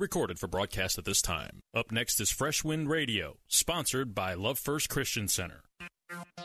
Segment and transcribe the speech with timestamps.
[0.00, 1.60] Recorded for broadcast at this time.
[1.72, 5.62] Up next is Fresh Wind Radio, sponsored by Love First Christian Center.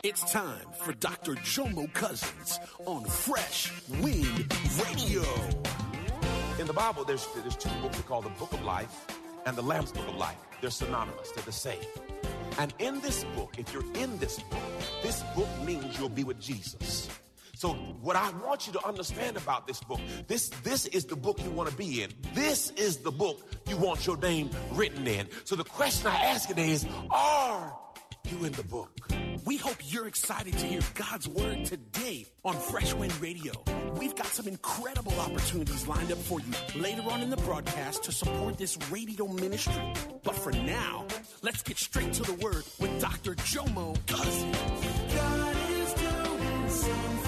[0.04, 1.34] It's time for Dr.
[1.34, 5.24] Jomo Cousins on Fresh Wind Radio.
[6.60, 9.06] In the Bible, there's, there's two books called the Book of Life
[9.46, 10.38] and the Lamb's Book of Life.
[10.60, 11.80] They're synonymous, they're the same.
[12.56, 14.60] And in this book, if you're in this book,
[15.02, 17.09] this book means you'll be with Jesus.
[17.60, 21.44] So what I want you to understand about this book, this this is the book
[21.44, 22.10] you want to be in.
[22.32, 23.38] This is the book
[23.68, 25.28] you want your name written in.
[25.44, 27.76] So the question I ask today is, are
[28.30, 28.98] you in the book?
[29.44, 33.52] We hope you're excited to hear God's word today on Fresh Wind Radio.
[33.98, 38.12] We've got some incredible opportunities lined up for you later on in the broadcast to
[38.12, 39.92] support this radio ministry.
[40.24, 41.04] But for now,
[41.42, 43.34] let's get straight to the word with Dr.
[43.34, 44.56] Jomo Cousins.
[45.14, 47.19] God is doing something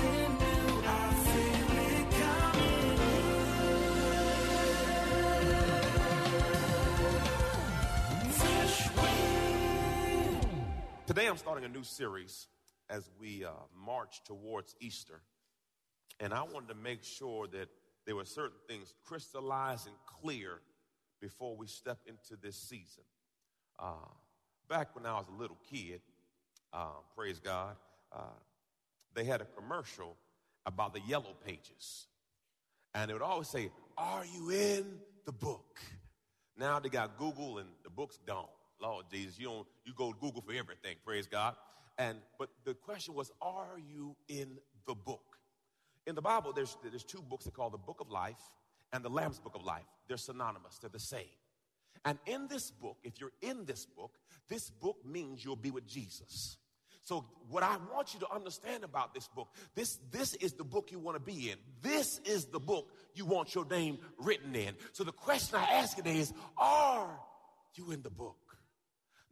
[11.15, 12.47] Today I'm starting a new series
[12.89, 13.51] as we uh,
[13.85, 15.21] march towards Easter.
[16.21, 17.69] And I wanted to make sure that
[18.07, 20.63] there were certain things crystallized and clear
[21.21, 23.03] before we step into this season.
[23.79, 24.09] Uh,
[24.71, 26.01] back when I was a little kid,
[26.73, 27.77] uh, praise God,
[28.11, 28.39] uh,
[29.13, 30.17] they had a commercial
[30.65, 32.07] about the yellow pages.
[32.95, 34.87] And it would always say, Are you in
[35.27, 35.79] the book?
[36.57, 38.47] Now they got Google and the book's gone.
[38.83, 41.55] Lord Jesus, you don't you go to Google for everything, praise God.
[41.99, 45.39] And but the question was, are you in the book?
[46.07, 48.41] In the Bible, there's there's two books that call the Book of Life
[48.93, 49.87] and the Lamb's Book of Life.
[50.09, 51.39] They're synonymous, they're the same.
[52.05, 55.87] And in this book, if you're in this book, this book means you'll be with
[55.87, 56.57] Jesus.
[57.05, 60.91] So what I want you to understand about this book, this this is the book
[60.91, 61.59] you want to be in.
[61.81, 64.75] This is the book you want your name written in.
[64.93, 67.11] So the question I ask today is, are
[67.75, 68.37] you in the book?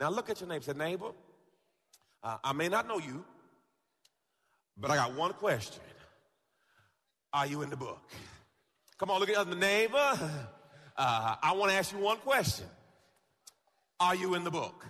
[0.01, 0.65] Now look at your neighbor.
[0.65, 1.11] Say, neighbor,
[2.23, 3.23] uh, I may not know you,
[4.77, 5.83] but I got one question.
[7.35, 8.01] Are you in the book?
[8.99, 10.19] Come on, look at the neighbor.
[10.97, 12.67] Uh, I want to ask you one question.
[14.01, 14.87] Are you in the book?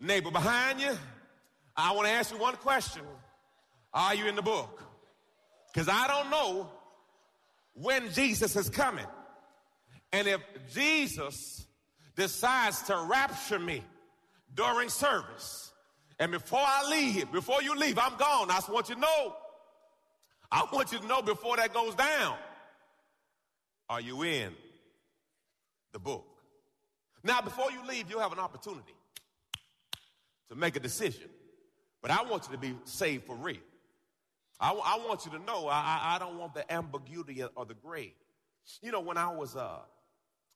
[0.00, 0.96] Neighbor behind you,
[1.76, 3.02] I want to ask you one question.
[3.92, 4.82] Are you in the book?
[5.72, 6.68] Because I don't know
[7.74, 9.06] when Jesus is coming.
[10.12, 10.40] And if
[10.72, 11.66] Jesus
[12.16, 13.82] decides to rapture me
[14.54, 15.72] during service,
[16.18, 18.50] and before I leave, before you leave, I'm gone.
[18.50, 19.36] I just want you to know.
[20.50, 22.36] I want you to know before that goes down.
[23.88, 24.52] Are you in
[25.92, 26.24] the book?
[27.22, 28.94] Now, before you leave, you'll have an opportunity
[30.50, 31.28] to make a decision.
[32.02, 33.56] But I want you to be saved for real.
[34.60, 38.14] I, I want you to know I, I don't want the ambiguity or the gray.
[38.82, 39.78] You know, when I was uh,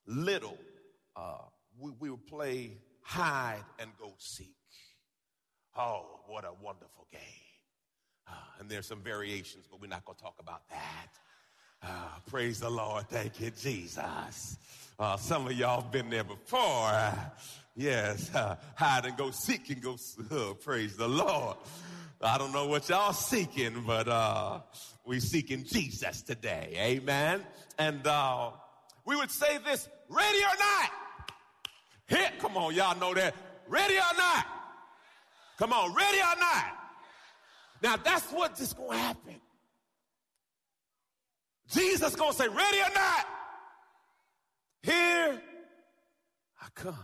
[0.06, 0.56] little,
[1.16, 1.38] uh,
[1.78, 2.72] we, we would play
[3.08, 4.54] hide and go seek.
[5.78, 7.20] Oh, what a wonderful game.
[8.28, 11.08] Uh, and there's some variations, but we're not going to talk about that.
[11.82, 13.08] Uh, praise the Lord.
[13.08, 14.58] Thank you, Jesus.
[14.98, 16.92] Uh, some of y'all been there before.
[17.74, 18.30] Yes,
[18.74, 19.96] hide and go seek and go.
[20.30, 21.56] Uh, praise the Lord.
[22.20, 24.60] I don't know what y'all seeking, but uh,
[25.06, 26.74] we seeking Jesus today.
[26.76, 27.42] Amen.
[27.78, 28.50] And uh,
[29.06, 30.90] we would say this: ready or not?
[32.08, 32.38] Hit.
[32.40, 33.34] Come on, y'all know that.
[33.68, 34.46] Ready or not?
[35.58, 36.64] Come on, ready or not?
[37.82, 39.40] Now that's what is going to happen.
[41.68, 43.26] Jesus going to say, ready or not?
[44.82, 45.42] Here
[46.62, 46.96] I come.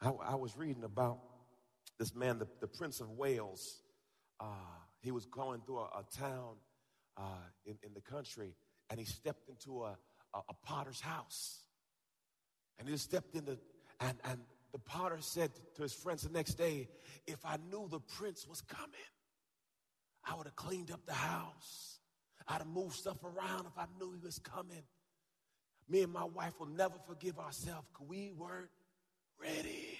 [0.00, 1.18] I, I was reading about
[1.98, 3.82] this man, the, the Prince of Wales.
[4.40, 4.46] Uh,
[5.00, 6.54] he was going through a, a town
[7.16, 8.54] uh, in, in the country,
[8.88, 9.96] and he stepped into a,
[10.34, 11.65] a, a potter's house.
[12.78, 13.58] And he stepped into,
[14.00, 14.40] and, and
[14.72, 16.88] the potter said to his friends the next day,
[17.26, 18.90] If I knew the prince was coming,
[20.24, 21.98] I would have cleaned up the house.
[22.48, 24.82] I'd have moved stuff around if I knew he was coming.
[25.88, 28.68] Me and my wife will never forgive ourselves because we weren't
[29.40, 29.98] ready.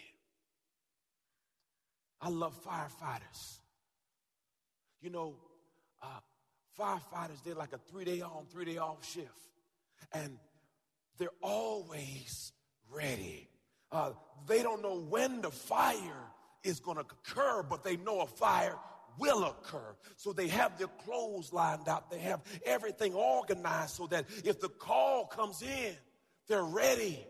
[2.20, 3.58] I love firefighters.
[5.00, 5.36] You know,
[6.02, 6.20] uh,
[6.78, 9.30] firefighters, they're like a three day on, three day off shift.
[10.12, 10.38] And
[11.18, 12.52] they're always
[13.90, 14.10] Uh,
[14.62, 16.24] don't know when the fire
[16.62, 18.76] is going to occur, but they know a fire
[19.18, 19.96] will occur.
[20.16, 22.10] So they have their clothes lined out.
[22.10, 25.94] They have everything organized so that if the call comes in,
[26.48, 27.24] they're ready.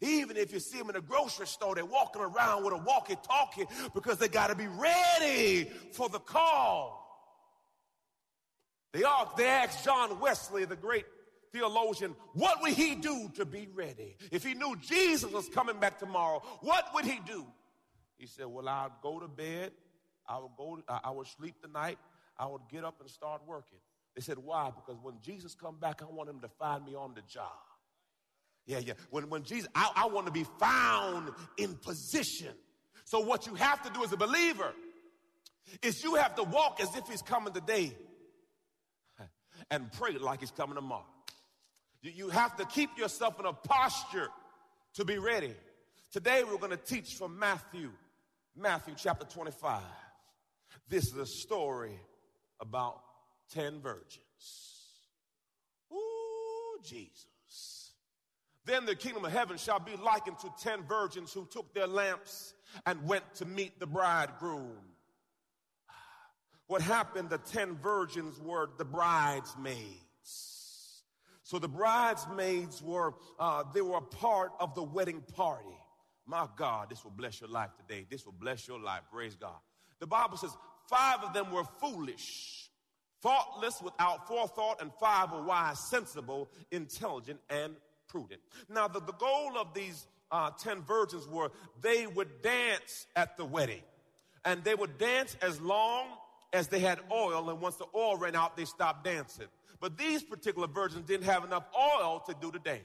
[0.00, 3.16] Even if you see them in a grocery store, they're walking around with a walkie
[3.22, 6.98] talkie because they got to be ready for the call.
[8.92, 11.04] They, all, they asked John Wesley, the great
[11.52, 14.16] theologian, what would he do to be ready?
[14.30, 17.46] If he knew Jesus was coming back tomorrow, what would he do?
[18.16, 19.72] He said, Well, I'll go to bed,
[20.28, 21.98] I would go, I would sleep the night,
[22.38, 23.78] I would get up and start working.
[24.14, 24.70] They said, Why?
[24.74, 27.50] Because when Jesus come back, I want him to find me on the job.
[28.66, 28.92] Yeah, yeah.
[29.10, 32.52] When, when Jesus, I, I want to be found in position.
[33.04, 34.72] So what you have to do as a believer
[35.82, 37.96] is you have to walk as if he's coming today
[39.70, 41.06] and pray like he's coming tomorrow.
[42.02, 44.28] You, have to keep yourself in a posture
[44.94, 45.54] to be ready.
[46.10, 47.90] Today we're going to teach from Matthew
[48.56, 49.80] Matthew chapter 25.
[50.88, 51.98] This is a story
[52.60, 53.00] about
[53.54, 54.20] 10 virgins.
[55.92, 57.92] Ooh, Jesus.
[58.64, 62.54] Then the kingdom of heaven shall be likened to 10 virgins who took their lamps
[62.86, 64.76] and went to meet the bridegroom.
[66.66, 70.09] What happened, the 10 virgins were the bridesmaids.
[71.50, 75.76] So the bridesmaids were, uh, they were a part of the wedding party.
[76.24, 78.06] My God, this will bless your life today.
[78.08, 79.00] This will bless your life.
[79.12, 79.58] Praise God.
[79.98, 80.56] The Bible says
[80.88, 82.70] five of them were foolish,
[83.20, 87.74] thoughtless, without forethought, and five were wise, sensible, intelligent, and
[88.06, 88.40] prudent.
[88.68, 91.50] Now, the, the goal of these uh, 10 virgins were
[91.80, 93.82] they would dance at the wedding.
[94.44, 96.06] And they would dance as long
[96.52, 99.48] as they had oil, and once the oil ran out, they stopped dancing.
[99.80, 102.82] But these particular virgins didn't have enough oil to do the dance.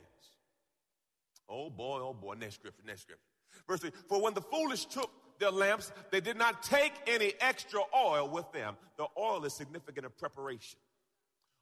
[1.49, 3.21] Oh boy, oh boy, next scripture, next scripture.
[3.67, 7.81] Verse 3 For when the foolish took their lamps, they did not take any extra
[7.95, 8.77] oil with them.
[8.97, 10.79] The oil is significant in preparation.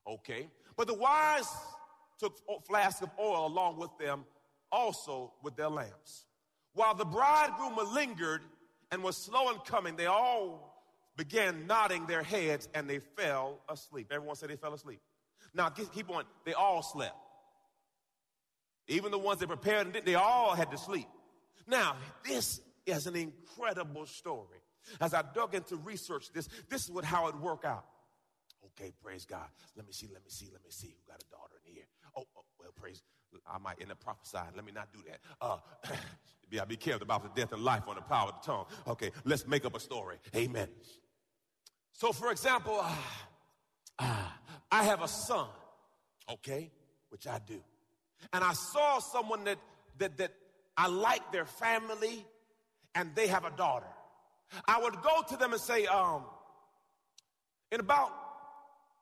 [0.08, 0.48] Okay?
[0.78, 1.48] But the wise
[2.20, 4.26] took flasks of oil along with them,
[4.72, 6.26] also with their lamps.
[6.74, 8.42] While the bridegroom lingered
[8.92, 10.74] and was slow in coming, they all
[11.18, 14.08] began nodding their heads and they fell asleep.
[14.12, 15.00] Everyone said they fell asleep.
[15.54, 16.24] Now, keep on.
[16.46, 17.16] They all slept.
[18.88, 21.08] Even the ones that prepared and did, they all had to sleep.
[21.68, 21.96] Now,
[22.28, 24.60] this is an incredible story.
[25.00, 27.86] As I dug into research this, this is what how it worked out.
[28.66, 29.48] Okay, praise God.
[29.76, 31.84] Let me see, let me see, let me see who got a daughter in here.
[32.18, 33.02] Oh, oh well, praise.
[33.48, 34.52] I might end up prophesying.
[34.56, 35.20] Let me not do that.
[35.42, 35.58] Uh,
[36.50, 38.66] be, I be careful about the death and life on the power of the tongue.
[38.88, 40.18] Okay, let's make up a story.
[40.36, 40.68] Amen.
[41.94, 42.96] So, for example, uh,
[44.00, 44.28] uh,
[44.72, 45.48] I have a son,
[46.30, 46.72] okay,
[47.10, 47.62] which I do
[48.32, 49.58] and I saw someone that,
[49.98, 50.32] that, that
[50.78, 52.26] I like their family
[52.96, 53.88] and they have a daughter,
[54.68, 56.24] I would go to them and say, um,
[57.72, 58.12] in about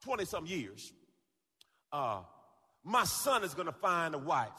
[0.04, 0.94] 20 some years,
[1.92, 2.22] uh,
[2.84, 4.50] my son is to find a wife.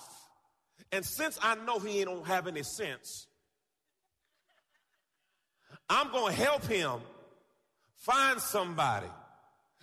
[0.92, 3.26] And since I know he don't have any sense,
[5.88, 7.00] I'm to help him
[7.96, 9.08] find somebody.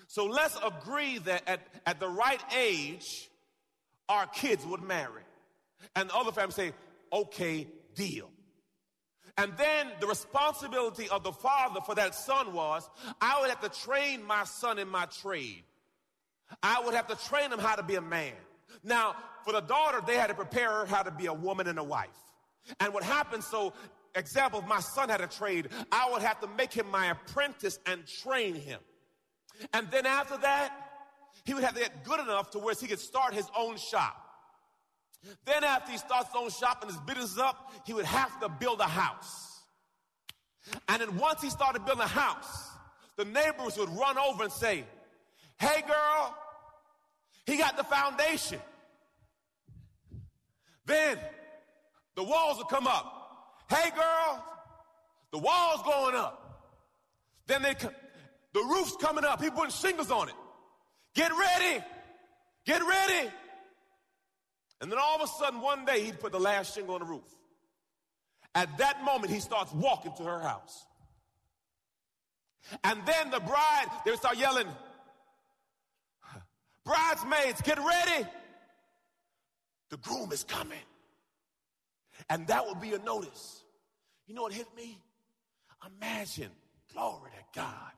[0.09, 3.29] So let's agree that at, at the right age,
[4.09, 5.21] our kids would marry.
[5.95, 6.71] And the other family say,
[7.13, 8.27] okay, deal.
[9.37, 12.89] And then the responsibility of the father for that son was,
[13.21, 15.61] I would have to train my son in my trade.
[16.63, 18.33] I would have to train him how to be a man.
[18.83, 21.77] Now, for the daughter, they had to prepare her how to be a woman and
[21.77, 22.09] a wife.
[22.79, 23.73] And what happened, so
[24.15, 27.77] example, if my son had a trade, I would have to make him my apprentice
[27.85, 28.79] and train him.
[29.73, 30.71] And then after that,
[31.45, 34.15] he would have to get good enough to where he could start his own shop.
[35.45, 38.49] Then after he starts his own shop and his business up, he would have to
[38.49, 39.61] build a house.
[40.87, 42.69] And then once he started building a house,
[43.17, 44.85] the neighbors would run over and say,
[45.59, 46.35] Hey girl,
[47.45, 48.59] he got the foundation.
[50.85, 51.17] Then
[52.15, 53.15] the walls would come up.
[53.69, 54.43] Hey girl,
[55.31, 56.71] the wall's going up.
[57.45, 57.75] Then they,
[58.53, 59.41] the roof's coming up.
[59.41, 60.35] He putting shingles on it.
[61.15, 61.83] Get ready.
[62.65, 63.29] Get ready.
[64.81, 67.07] And then all of a sudden, one day, he'd put the last shingle on the
[67.07, 67.23] roof.
[68.55, 70.85] At that moment, he starts walking to her house.
[72.83, 74.67] And then the bride, they start yelling,
[76.85, 78.27] Bridesmaids, get ready.
[79.91, 80.77] The groom is coming.
[82.29, 83.63] And that would be a notice.
[84.27, 84.99] You know what hit me?
[85.85, 86.49] Imagine,
[86.93, 87.91] glory to God,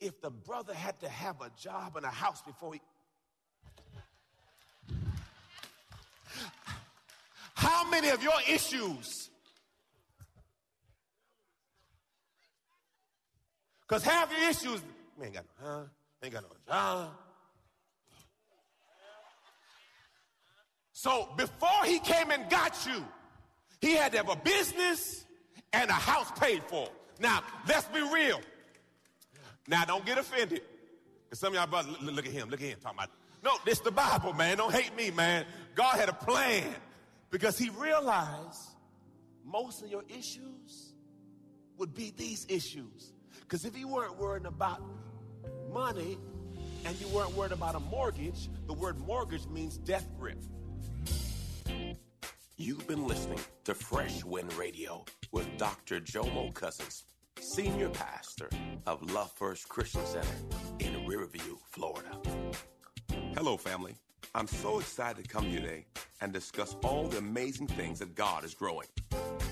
[0.00, 2.80] if the brother had to have a job and a house before he.
[7.54, 9.30] How many of your issues?
[13.80, 14.82] Because half your issues,
[15.18, 15.84] man, ain't got no, huh?
[16.22, 17.10] Ain't got no job.
[20.92, 23.04] So before he came and got you,
[23.80, 25.24] he had to have a business
[25.72, 26.88] and a house paid for.
[27.20, 28.40] Now, let's be real.
[29.68, 30.62] Now, don't get offended.
[31.24, 33.10] Because some of y'all brothers, look, look at him, look at him talking about,
[33.44, 34.56] no, this the Bible, man.
[34.56, 35.44] Don't hate me, man.
[35.74, 36.74] God had a plan
[37.30, 38.62] because he realized
[39.44, 40.94] most of your issues
[41.76, 43.12] would be these issues.
[43.40, 44.82] Because if you weren't worried about
[45.72, 46.18] money
[46.84, 50.38] and you weren't worried about a mortgage, the word mortgage means death grip.
[52.56, 56.00] You've been listening to Fresh Wind Radio with Dr.
[56.00, 57.04] Jomo Cousins,
[57.40, 58.48] Senior Pastor
[58.86, 60.28] of Love First Christian Center
[60.80, 62.08] in Riverview, Florida.
[63.36, 63.94] Hello, family.
[64.34, 65.86] I'm so excited to come here today
[66.20, 68.88] and discuss all the amazing things that God is growing.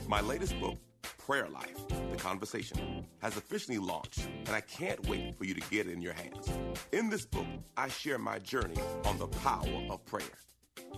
[0.08, 0.76] My latest book,
[1.18, 1.76] Prayer Life
[2.10, 6.02] The Conversation, has officially launched, and I can't wait for you to get it in
[6.02, 6.50] your hands.
[6.92, 10.38] In this book, I share my journey on the power of prayer.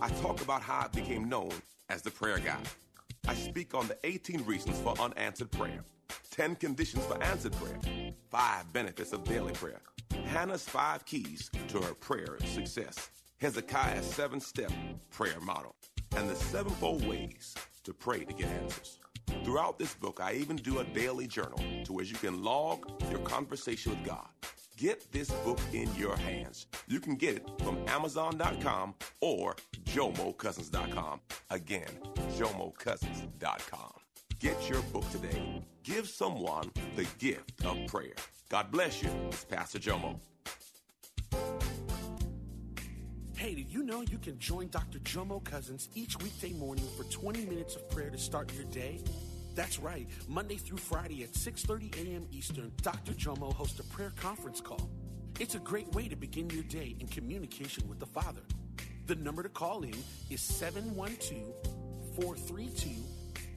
[0.01, 1.51] I talk about how I became known
[1.89, 2.59] as the prayer guy.
[3.27, 5.83] I speak on the 18 reasons for unanswered prayer,
[6.39, 7.77] 10 conditions for answered prayer,
[8.29, 9.81] 5 benefits of daily prayer,
[10.23, 13.09] Hannah's 5 keys to her prayer success,
[13.41, 14.71] Hezekiah's 7 step
[15.11, 15.75] prayer model,
[16.15, 17.53] and the sevenfold ways
[17.83, 18.99] to pray to get answers.
[19.43, 23.19] Throughout this book, I even do a daily journal to where you can log your
[23.19, 24.29] conversation with God.
[24.77, 26.67] Get this book in your hands.
[26.87, 31.19] You can get it from Amazon.com or JomoCousins.com.
[31.49, 31.99] Again,
[32.37, 33.98] JomoCousins.com.
[34.39, 35.61] Get your book today.
[35.83, 38.13] Give someone the gift of prayer.
[38.47, 39.09] God bless you.
[39.27, 40.17] It's Pastor Jomo.
[43.35, 44.99] Hey, did you know you can join Dr.
[44.99, 49.01] Jomo Cousins each weekday morning for 20 minutes of prayer to start your day?
[49.55, 50.07] That's right.
[50.29, 52.25] Monday through Friday at 6:30 a.m.
[52.31, 53.11] Eastern, Dr.
[53.11, 54.89] Jomo hosts a prayer conference call.
[55.41, 58.43] It's a great way to begin your day in communication with the Father.
[59.07, 59.95] The number to call in
[60.29, 60.39] is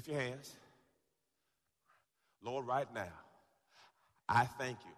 [0.00, 0.56] Lift your hands.
[2.42, 3.12] Lord, right now,
[4.26, 4.94] I thank you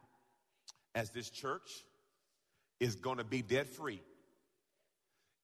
[0.95, 1.69] as this church
[2.79, 4.01] is going to be debt free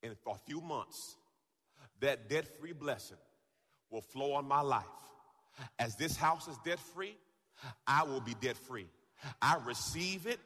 [0.04, 1.16] in for a few months.
[1.98, 3.16] That debt free blessing
[3.90, 4.84] will flow on my life.
[5.80, 7.16] As this house is debt free,
[7.84, 8.86] I will be debt free.
[9.42, 10.38] I receive it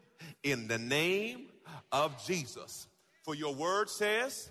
[0.43, 1.49] in the name
[1.93, 2.87] of Jesus.
[3.25, 4.49] For your word says,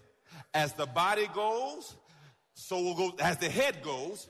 [0.53, 1.95] as the body goes,
[2.53, 4.29] so will go, as the head goes,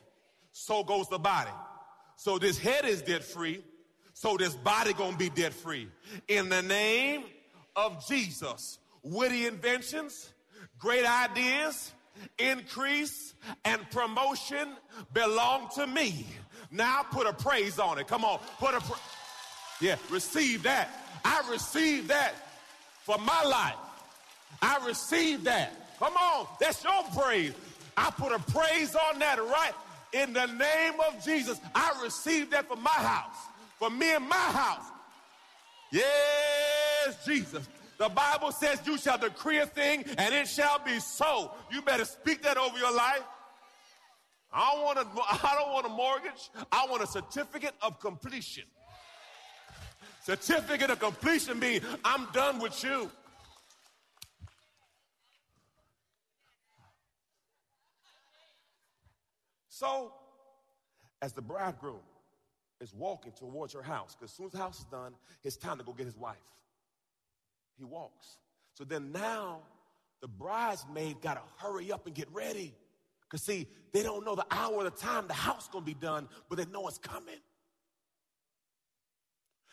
[0.52, 1.52] so goes the body.
[2.16, 3.64] So this head is debt free,
[4.14, 5.88] so this body gonna be debt free.
[6.28, 7.24] In the name
[7.76, 10.30] of Jesus, witty inventions,
[10.78, 11.92] great ideas,
[12.38, 13.34] increase,
[13.66, 14.76] and promotion
[15.14, 16.28] belong to me.
[16.70, 18.08] Now put a praise on it.
[18.08, 19.00] Come on, put a pra-
[19.80, 20.90] yeah, receive that.
[21.26, 22.34] I receive that
[23.04, 23.76] for my life.
[24.62, 25.98] I receive that.
[25.98, 27.54] Come on, that's your praise.
[27.98, 29.74] I put a praise on that right
[30.14, 31.60] in the name of Jesus.
[31.74, 33.38] I receive that for my house,
[33.80, 34.86] for me and my house.
[35.92, 37.68] Yes, Jesus.
[37.98, 41.52] The Bible says you shall decree a thing and it shall be so.
[41.72, 43.24] You better speak that over your life.
[44.52, 45.02] I don't want a,
[45.48, 46.50] I don't want a mortgage.
[46.72, 48.64] I want a certificate of completion.
[50.24, 53.10] Certificate of completion means I'm done with you.
[59.70, 60.14] So,
[61.22, 62.00] as the bridegroom
[62.80, 65.14] is walking towards her house, because as soon as the house is done,
[65.44, 66.38] it's time to go get his wife.
[67.78, 68.38] He walks.
[68.74, 69.60] So then now
[70.22, 72.74] the bridesmaid got to hurry up and get ready.
[73.24, 75.94] Because see, they don't know the hour or the time the house going to be
[75.94, 77.40] done, but they know it's coming.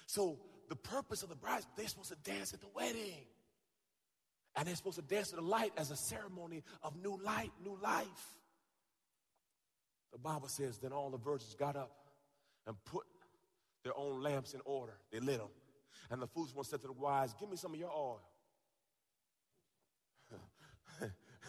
[0.07, 0.39] So
[0.69, 3.25] the purpose of the bride, they're supposed to dance at the wedding.
[4.57, 7.79] And they're supposed to dance to the light as a ceremony of new light, new
[7.83, 8.38] life.
[10.13, 11.93] The Bible says, then all the virgins got up
[12.67, 13.05] and put
[13.85, 14.95] their own lamps in order.
[15.13, 15.49] They lit them.
[16.11, 18.21] And the foolish one said to the wise, Give me some of your oil.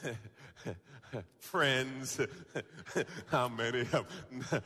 [1.39, 2.19] Friends,
[3.27, 4.05] how many of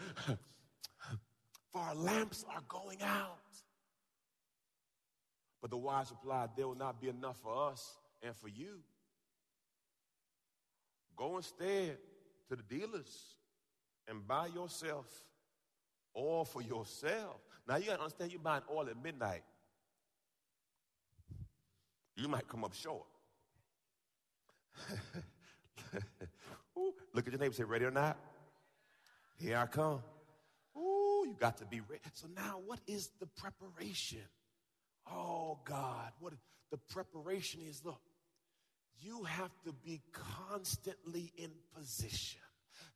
[1.72, 3.38] For our lamps are going out.
[5.62, 8.80] But the wise replied, There will not be enough for us and for you.
[11.16, 11.98] Go instead
[12.50, 13.38] to the dealers
[14.08, 15.06] and buy yourself
[16.18, 17.42] oil for yourself.
[17.68, 19.44] Now you gotta understand you're buying oil at midnight.
[22.16, 23.06] You might come up short.
[26.78, 28.18] Ooh, look at your neighbor say, ready or not?
[29.38, 30.02] Here I come.
[30.78, 32.02] Ooh, you got to be ready.
[32.14, 34.22] So now what is the preparation?
[35.12, 36.34] Oh God, what
[36.72, 38.02] the preparation is look,
[39.00, 42.40] you have to be constantly in position.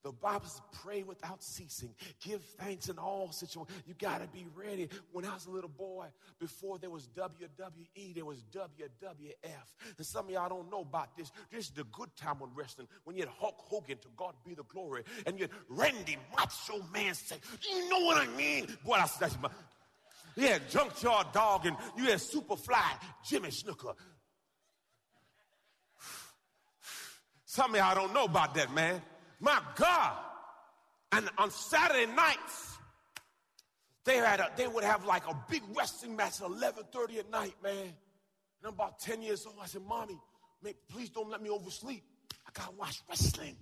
[0.08, 1.94] The Bible says, pray without ceasing.
[2.24, 3.78] Give thanks in all situations.
[3.86, 4.88] You got to be ready.
[5.12, 6.06] When I was a little boy,
[6.40, 9.98] before there was WWE, there was WWF.
[9.98, 11.30] And some of y'all don't know about this.
[11.52, 12.88] This is the good time on wrestling.
[13.04, 16.82] When you had Hulk Hogan, to God be the glory, and you had Randy Macho
[16.94, 17.36] Man say,
[17.70, 18.68] you know what I mean?
[18.86, 19.50] Boy, that's, that's my,
[20.38, 22.80] you had Junkyard Dog, and you had Superfly,
[23.26, 23.94] Jimmy Snuka.
[27.44, 29.02] Some of y'all don't know about that, man.
[29.40, 30.18] My God.
[31.12, 32.78] And on Saturday nights,
[34.04, 37.54] they had a, they would have like a big wrestling match at 11:30 at night,
[37.62, 37.74] man.
[37.78, 39.56] And I'm about 10 years old.
[39.62, 40.18] I said, Mommy,
[40.90, 42.04] please don't let me oversleep.
[42.48, 43.56] I gotta watch wrestling.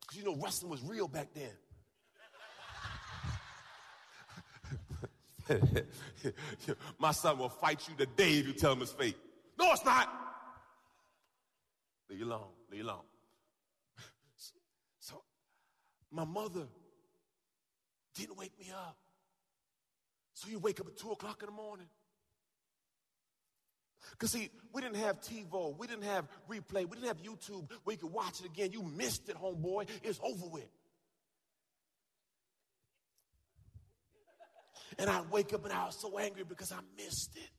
[0.00, 1.50] Because you know wrestling was real back then.
[6.98, 9.16] My son will fight you the day if you tell him his fate.
[9.58, 10.08] No, it's not.
[12.08, 12.48] Leave you alone.
[12.70, 13.02] Leave you alone.
[16.12, 16.66] My mother
[18.14, 18.96] didn't wake me up.
[20.34, 21.86] So you wake up at 2 o'clock in the morning.
[24.10, 25.76] Because, see, we didn't have TiVo.
[25.78, 26.88] We didn't have replay.
[26.88, 28.72] We didn't have YouTube where you could watch it again.
[28.72, 29.88] You missed it, homeboy.
[30.02, 30.68] It's over with.
[34.98, 37.50] And I wake up and I was so angry because I missed it.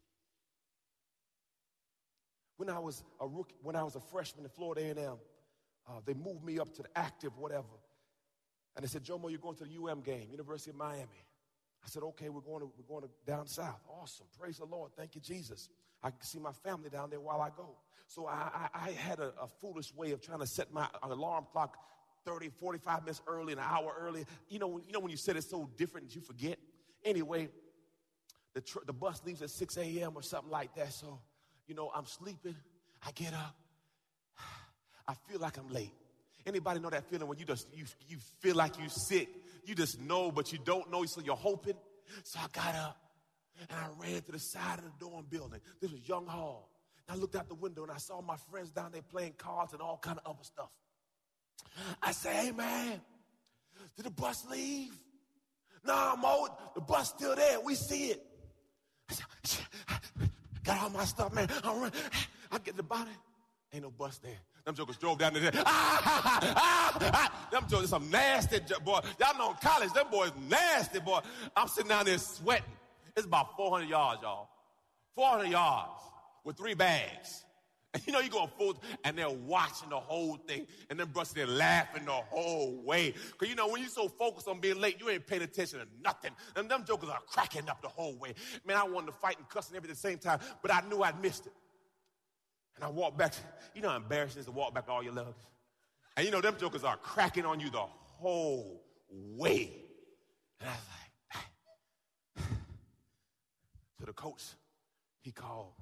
[2.58, 5.18] When I was a rookie, when I was a freshman at Florida A&M,
[5.88, 7.66] uh, they moved me up to the active whatever.
[8.76, 11.26] And they said, Jomo, you're going to the UM game, University of Miami.
[11.84, 13.82] I said, okay, we're going to, we're going to down south.
[13.90, 14.26] Awesome.
[14.40, 14.92] Praise the Lord.
[14.98, 15.70] Thank you, Jesus.
[16.02, 17.76] I can see my family down there while I go.
[18.08, 21.46] So I, I, I had a, a, foolish way of trying to set my alarm
[21.52, 21.78] clock
[22.26, 24.26] 30, 45 minutes early, an hour early.
[24.50, 26.58] You know, you know when you set it so different you forget?
[27.04, 27.50] Anyway,
[28.54, 30.14] the, tr- the bus leaves at 6 a.m.
[30.16, 30.94] or something like that.
[30.94, 31.20] So,
[31.68, 32.56] you know, I'm sleeping.
[33.06, 33.56] I get up.
[35.08, 35.92] I feel like I'm late.
[36.46, 39.30] Anybody know that feeling when you just you, you feel like you're sick?
[39.66, 41.76] You just know, but you don't know, so you're hoping.
[42.24, 42.98] So I got up
[43.60, 45.60] and I ran to the side of the dorm building.
[45.80, 46.70] This was Young Hall.
[47.08, 49.74] And I looked out the window and I saw my friends down there playing cards
[49.74, 50.70] and all kind of other stuff.
[52.02, 53.00] I said, hey man,
[53.96, 54.94] did the bus leave?
[55.86, 57.60] Nah, Mo, the bus still there.
[57.62, 58.24] We see it.
[59.10, 59.66] I said,
[60.64, 61.50] got all my stuff, man.
[61.64, 61.92] I run.
[62.52, 63.12] I get the body.
[63.74, 64.40] Ain't no bus there.
[64.66, 65.52] Them jokers drove down there.
[65.66, 67.48] Ah, ah, ah, ah.
[67.52, 69.00] Them jokers, some nasty boy.
[69.20, 71.20] Y'all know in college, them boys nasty, boy.
[71.56, 72.66] I'm sitting down there sweating.
[73.16, 74.50] It's about 400 yards, y'all.
[75.16, 76.02] 400 yards
[76.44, 77.44] with three bags.
[77.94, 81.34] And you know you're going full, and they're watching the whole thing, and then brothers
[81.34, 83.14] they're laughing the whole way.
[83.38, 85.86] Cause you know when you're so focused on being late, you ain't paying attention to
[86.04, 86.32] nothing.
[86.56, 88.34] And them jokers are cracking up the whole way.
[88.66, 90.82] Man, I wanted to fight and cuss and everything at the same time, but I
[90.90, 91.54] knew I'd missed it.
[92.76, 93.34] And I walk back.
[93.76, 95.36] You know how embarrassing it is to walk back all your love?
[96.16, 99.70] And you know, them jokers are cracking on you the whole way.
[100.60, 100.82] And I was
[102.38, 102.48] like,
[104.00, 104.44] to the coach,
[105.22, 105.74] he called,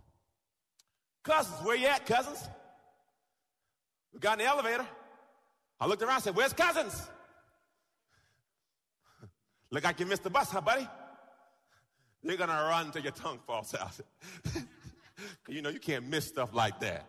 [1.24, 2.48] Cousins, where you at, Cousins?
[4.14, 4.86] We got in the elevator.
[5.80, 7.08] I looked around and said, Where's Cousins?
[9.72, 10.88] Look like you missed the bus, huh, buddy?
[12.24, 14.00] You're gonna run till your tongue falls out.
[15.48, 17.08] You know, you can't miss stuff like that.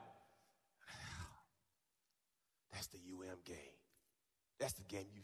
[2.72, 3.56] That's the UM game.
[4.58, 5.22] That's the game you.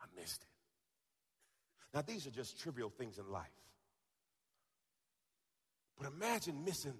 [0.00, 0.48] I missed it.
[1.94, 3.46] Now, these are just trivial things in life.
[5.98, 6.94] But imagine missing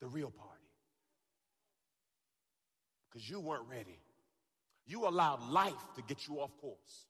[0.00, 0.50] the real party.
[3.08, 3.98] Because you weren't ready.
[4.86, 7.06] You allowed life to get you off course.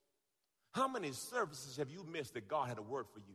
[0.73, 3.35] How many services have you missed that God had a word for you?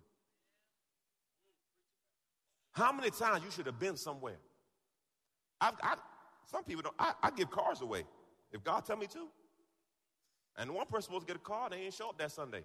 [2.75, 4.37] How many times you should have been somewhere?
[5.61, 5.95] I've, I,
[6.51, 6.95] some people don't.
[6.99, 8.03] I, I, give cars away
[8.51, 9.27] if God tell me to.
[10.57, 12.63] And one person supposed to get a car, they ain't show up that Sunday.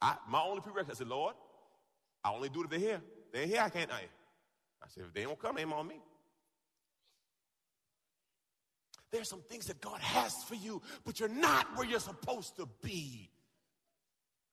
[0.00, 1.34] I, my only prerequisite, I said, Lord,
[2.24, 3.00] I only do it if they're here.
[3.32, 3.90] They're here, I can't.
[3.90, 4.02] I,
[4.82, 6.00] I said, if they don't come, they on me.
[9.10, 12.68] There's some things that God has for you, but you're not where you're supposed to
[12.80, 13.31] be.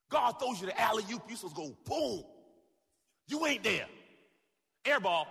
[0.10, 2.24] God throws you the alley oop, you supposed to go boom.
[3.28, 3.86] You ain't there.
[4.86, 5.26] Airball.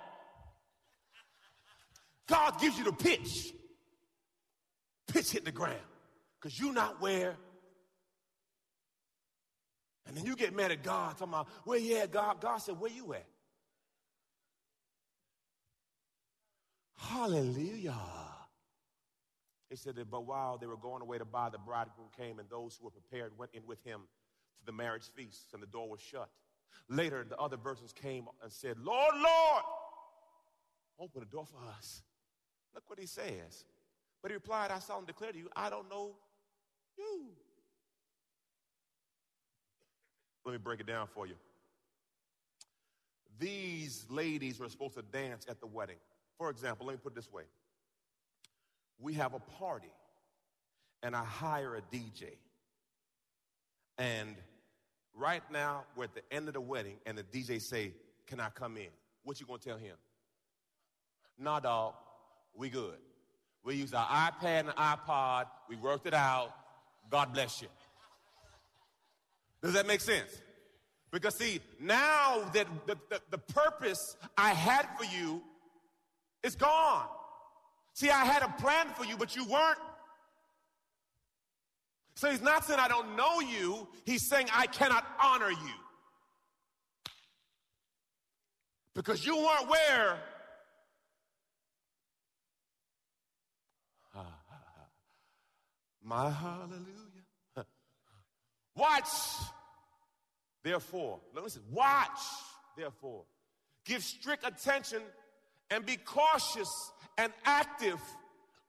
[2.28, 3.52] God gives you the pitch.
[5.08, 5.80] Pitch hit the ground.
[6.40, 7.36] Because you're not where.
[10.06, 12.40] And then you get mad at God, talking about, where you at, God?
[12.40, 13.26] God said, where you at?
[16.96, 17.94] Hallelujah.
[19.68, 22.48] He said that, but while they were going away to buy, the bridegroom came, and
[22.48, 24.02] those who were prepared went in with him
[24.60, 26.28] to the marriage feast, and the door was shut.
[26.88, 29.62] Later, the other virgins came and said, Lord, Lord,
[30.98, 32.02] open the door for us.
[32.74, 33.64] Look what he says.
[34.22, 36.16] But he replied, I solemnly declare to you, I don't know
[36.96, 37.26] you.
[40.44, 41.34] Let me break it down for you.
[43.38, 45.98] These ladies were supposed to dance at the wedding.
[46.38, 47.44] For example, let me put it this way
[49.00, 49.92] we have a party,
[51.02, 52.36] and I hire a DJ.
[53.98, 54.36] And
[55.14, 57.92] right now, we're at the end of the wedding, and the DJ say,
[58.26, 58.88] Can I come in?
[59.24, 59.96] What you gonna tell him?
[61.38, 61.94] Nah, dog,
[62.54, 62.98] we good.
[63.64, 66.54] We use our iPad and iPod, we worked it out.
[67.10, 67.68] God bless you.
[69.62, 70.40] Does that make sense?
[71.10, 75.42] Because see, now that the, the, the purpose I had for you
[76.42, 77.06] is gone.
[77.94, 79.78] See, I had a plan for you, but you weren't.
[82.18, 85.78] So he's not saying I don't know you, he's saying I cannot honor you.
[88.92, 90.18] Because you weren't where
[96.02, 96.86] my hallelujah.
[98.74, 99.04] Watch,
[100.64, 101.20] therefore.
[101.36, 102.18] Listen, watch,
[102.76, 103.22] therefore.
[103.84, 105.02] Give strict attention
[105.70, 108.00] and be cautious and active.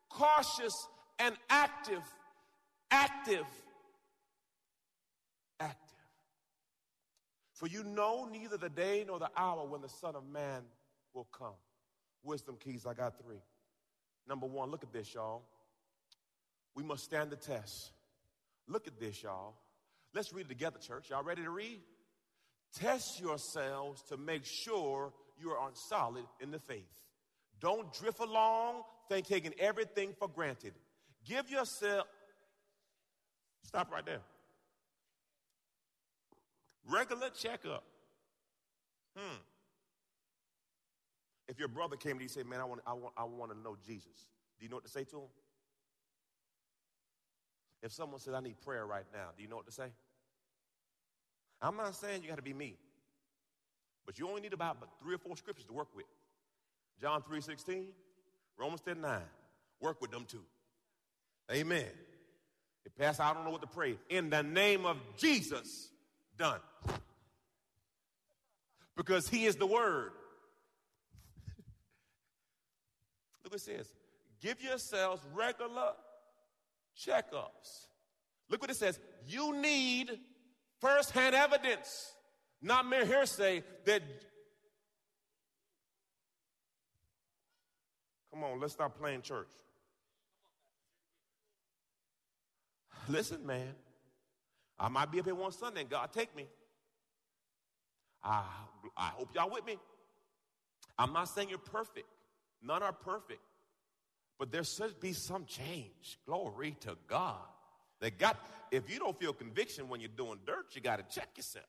[0.08, 2.04] Cautious and active.
[2.92, 3.46] Active.
[5.60, 5.80] Active.
[7.54, 10.62] For you know neither the day nor the hour when the Son of Man
[11.14, 11.54] will come.
[12.24, 13.42] Wisdom keys, I got three.
[14.28, 15.44] Number one, look at this, y'all.
[16.76, 17.92] We must stand the test.
[18.68, 19.56] Look at this, y'all.
[20.14, 21.10] Let's read it together, church.
[21.10, 21.80] Y'all ready to read?
[22.76, 26.86] Test yourselves to make sure you are on solid in the faith.
[27.60, 30.74] Don't drift along, think taking everything for granted.
[31.26, 32.06] Give yourself,
[33.64, 34.22] stop right there.
[36.88, 37.84] Regular checkup.
[39.18, 39.38] Hmm.
[41.48, 43.52] If your brother came to you and said, Man, I want, I, want, I want
[43.52, 44.28] to know Jesus,
[44.60, 45.30] do you know what to say to him?
[47.82, 49.88] If someone says, I need prayer right now, do you know what to say?
[51.62, 52.76] I'm not saying you got to be me,
[54.06, 56.06] but you only need about three or four scriptures to work with.
[57.02, 57.86] John 3 16,
[58.58, 59.22] Romans 10 9.
[59.82, 60.44] Work with them too.
[61.52, 61.86] Amen.
[62.90, 63.98] If Pastor, I don't know what to pray.
[64.10, 65.90] In the name of Jesus,
[66.38, 66.60] done.
[68.98, 70.12] Because he is the word.
[73.44, 73.94] Look what it says.
[74.42, 75.92] Give yourselves regular
[76.98, 77.88] checkups.
[78.50, 79.00] Look what it says.
[79.28, 80.20] You need
[80.82, 82.14] firsthand evidence,
[82.62, 84.02] not mere hearsay, that
[88.32, 89.50] Come on, let's stop playing church.
[93.10, 93.74] Listen, man.
[94.80, 96.46] I might be up here one Sunday and God take me.
[98.24, 98.44] I,
[98.96, 99.78] I hope y'all with me.
[100.98, 102.06] I'm not saying you're perfect.
[102.62, 103.42] None are perfect.
[104.38, 106.20] But there should be some change.
[106.26, 107.36] Glory to God.
[108.00, 108.38] They got,
[108.72, 111.66] if you don't feel conviction when you're doing dirt, you got to check yourself.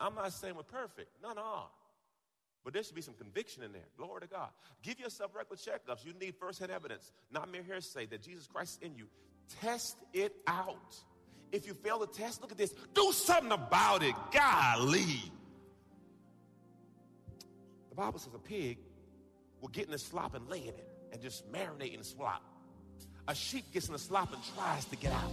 [0.00, 1.10] I'm not saying we're perfect.
[1.22, 1.68] None are.
[2.64, 3.86] But there should be some conviction in there.
[3.96, 4.48] Glory to God.
[4.82, 6.04] Give yourself regular checkups.
[6.04, 9.06] You need firsthand evidence, not mere hearsay that Jesus Christ is in you.
[9.60, 10.96] Test it out.
[11.50, 12.74] If you fail the test, look at this.
[12.94, 14.14] Do something about it.
[14.32, 15.22] Golly.
[17.88, 18.78] The Bible says a pig
[19.60, 22.42] will get in the slop and lay in it and just marinate in the slop.
[23.26, 25.32] A sheep gets in the slop and tries to get out.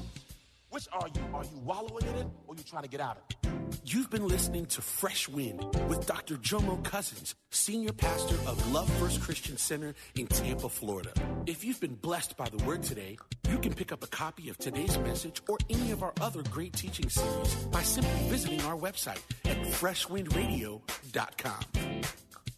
[0.76, 1.24] Which are you?
[1.34, 3.38] Are you wallowing in it or you trying to get out of it?
[3.86, 6.36] You've been listening to Fresh Wind with Dr.
[6.36, 11.14] Jomo Cousins, Senior Pastor of Love First Christian Center in Tampa, Florida.
[11.46, 13.18] If you've been blessed by the word today,
[13.50, 16.74] you can pick up a copy of today's message or any of our other great
[16.74, 22.02] teaching series by simply visiting our website at freshwindradio.com.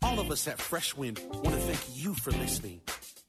[0.01, 2.81] All of us at Fresh Wind want to thank you for listening